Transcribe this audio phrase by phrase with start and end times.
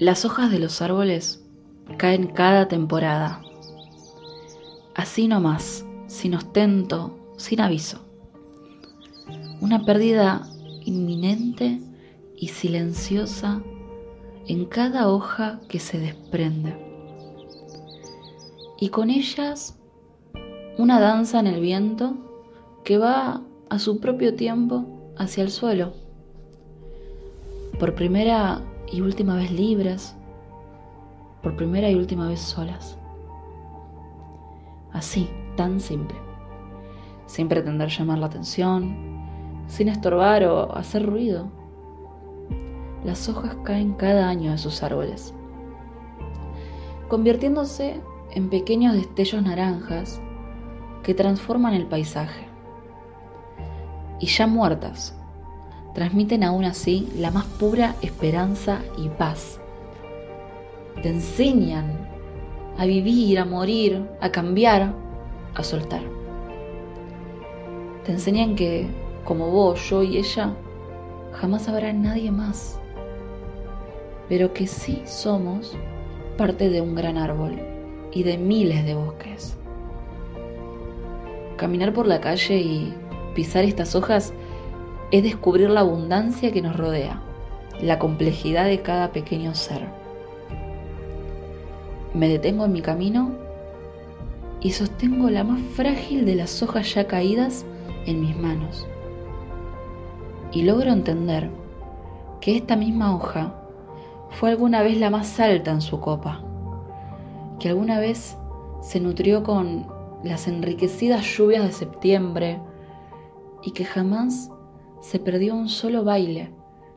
[0.00, 1.44] Las hojas de los árboles
[1.98, 3.42] caen cada temporada.
[4.94, 7.98] Así nomás, sin ostento, sin aviso.
[9.60, 10.48] Una pérdida
[10.86, 11.82] inminente
[12.34, 13.60] y silenciosa
[14.46, 16.74] en cada hoja que se desprende.
[18.80, 19.78] Y con ellas
[20.78, 22.14] una danza en el viento
[22.84, 25.92] que va a su propio tiempo hacia el suelo.
[27.78, 30.16] Por primera y última vez libres,
[31.42, 32.98] por primera y última vez solas.
[34.92, 36.16] Así, tan simple,
[37.26, 38.96] sin pretender llamar la atención,
[39.66, 41.48] sin estorbar o hacer ruido.
[43.04, 45.34] Las hojas caen cada año de sus árboles,
[47.08, 48.00] convirtiéndose
[48.32, 50.20] en pequeños destellos naranjas
[51.02, 52.46] que transforman el paisaje.
[54.18, 55.19] Y ya muertas,
[55.94, 59.60] transmiten aún así la más pura esperanza y paz.
[61.02, 62.08] Te enseñan
[62.78, 64.94] a vivir, a morir, a cambiar,
[65.54, 66.02] a soltar.
[68.04, 68.86] Te enseñan que,
[69.24, 70.54] como vos, yo y ella,
[71.32, 72.78] jamás habrá nadie más,
[74.28, 75.76] pero que sí somos
[76.36, 77.58] parte de un gran árbol
[78.12, 79.56] y de miles de bosques.
[81.56, 82.94] Caminar por la calle y
[83.34, 84.32] pisar estas hojas
[85.10, 87.20] es descubrir la abundancia que nos rodea,
[87.80, 89.88] la complejidad de cada pequeño ser.
[92.14, 93.32] Me detengo en mi camino
[94.60, 97.64] y sostengo la más frágil de las hojas ya caídas
[98.06, 98.86] en mis manos.
[100.52, 101.50] Y logro entender
[102.40, 103.54] que esta misma hoja
[104.30, 106.42] fue alguna vez la más alta en su copa,
[107.58, 108.36] que alguna vez
[108.82, 109.86] se nutrió con
[110.24, 112.60] las enriquecidas lluvias de septiembre
[113.62, 114.50] y que jamás
[115.00, 116.50] se perdió un solo baile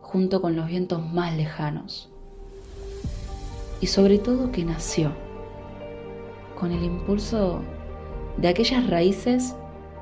[0.00, 2.10] junto con los vientos más lejanos.
[3.80, 5.12] Y sobre todo que nació
[6.58, 7.60] con el impulso
[8.36, 9.54] de aquellas raíces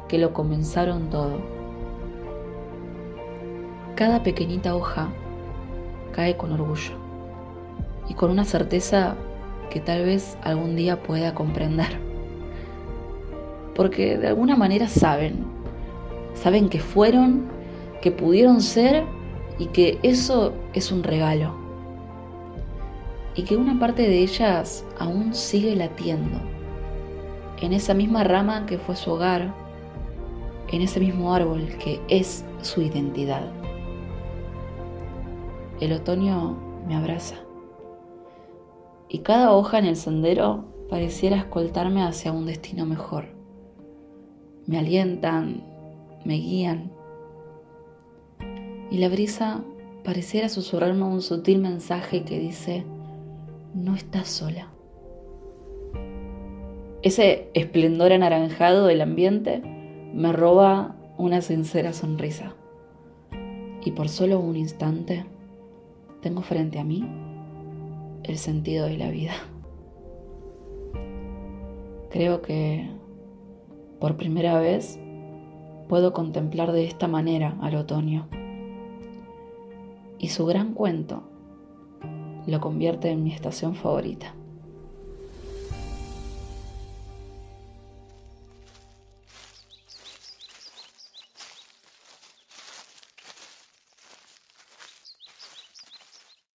[0.09, 1.39] que lo comenzaron todo.
[3.95, 5.09] Cada pequeñita hoja
[6.13, 6.95] cae con orgullo
[8.09, 9.17] y con una certeza
[9.71, 11.99] que tal vez algún día pueda comprender.
[13.75, 15.45] Porque de alguna manera saben,
[16.35, 17.58] saben que fueron
[18.09, 19.05] que pudieron ser
[19.59, 21.55] y que eso es un regalo.
[23.35, 26.39] Y que una parte de ellas aún sigue latiendo
[27.61, 29.53] en esa misma rama que fue su hogar,
[30.73, 33.53] en ese mismo árbol que es su identidad.
[35.81, 36.57] El otoño
[36.89, 37.37] me abraza
[39.11, 43.27] y cada hoja en el sendero pareciera escoltarme hacia un destino mejor.
[44.67, 45.63] Me alientan,
[46.25, 46.98] me guían
[48.91, 49.63] y la brisa
[50.05, 52.85] pareciera susurrarme un sutil mensaje que dice,
[53.75, 54.69] no estás sola.
[57.03, 59.61] Ese esplendor anaranjado del ambiente
[60.15, 62.55] me roba una sincera sonrisa.
[63.85, 65.25] Y por solo un instante
[66.21, 67.09] tengo frente a mí
[68.25, 69.33] el sentido de la vida.
[72.11, 72.89] Creo que
[74.01, 74.99] por primera vez
[75.89, 78.29] puedo contemplar de esta manera al otoño
[80.19, 81.23] y su gran cuento
[82.47, 84.35] lo convierte en mi estación favorita.